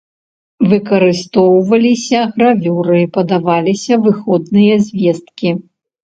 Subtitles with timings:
[0.69, 5.53] Выкарыстоўваліся гравюры, падаваліся выходныя звесткі.